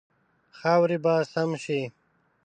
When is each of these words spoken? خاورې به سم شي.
خاورې 0.57 0.97
به 1.03 1.13
سم 1.31 1.49
شي. 1.63 1.81